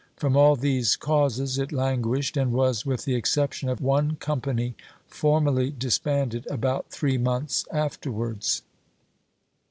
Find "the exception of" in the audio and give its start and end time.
3.05-3.77